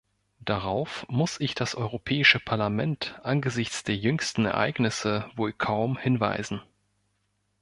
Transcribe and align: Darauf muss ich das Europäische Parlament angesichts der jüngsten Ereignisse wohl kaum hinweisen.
Darauf 0.39 1.05
muss 1.09 1.39
ich 1.39 1.53
das 1.53 1.75
Europäische 1.75 2.39
Parlament 2.39 3.19
angesichts 3.21 3.83
der 3.83 3.97
jüngsten 3.97 4.45
Ereignisse 4.45 5.29
wohl 5.35 5.53
kaum 5.53 5.95
hinweisen. 5.95 6.59